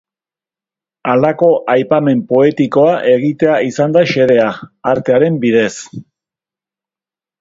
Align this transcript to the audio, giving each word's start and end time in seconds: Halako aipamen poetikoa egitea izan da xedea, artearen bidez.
Halako 1.11 1.49
aipamen 1.73 2.23
poetikoa 2.31 2.95
egitea 3.11 3.61
izan 3.69 3.93
da 3.99 4.03
xedea, 4.13 4.49
artearen 4.95 5.39
bidez. 5.45 5.73